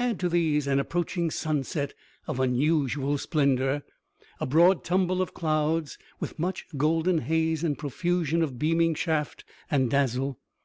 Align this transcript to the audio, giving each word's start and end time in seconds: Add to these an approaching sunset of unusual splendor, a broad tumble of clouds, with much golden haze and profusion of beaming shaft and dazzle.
Add 0.00 0.18
to 0.18 0.28
these 0.28 0.66
an 0.66 0.80
approaching 0.80 1.30
sunset 1.30 1.94
of 2.26 2.40
unusual 2.40 3.18
splendor, 3.18 3.84
a 4.40 4.44
broad 4.44 4.82
tumble 4.82 5.22
of 5.22 5.32
clouds, 5.32 5.96
with 6.18 6.40
much 6.40 6.66
golden 6.76 7.18
haze 7.18 7.62
and 7.62 7.78
profusion 7.78 8.42
of 8.42 8.58
beaming 8.58 8.96
shaft 8.96 9.44
and 9.70 9.88
dazzle. 9.88 10.40